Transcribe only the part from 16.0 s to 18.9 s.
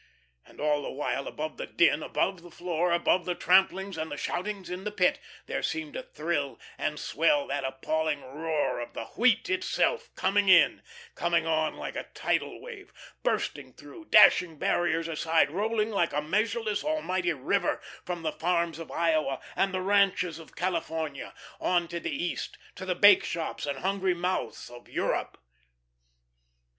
a measureless, almighty river, from the farms of